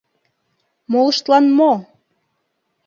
[0.91, 1.71] Молыштлан мо!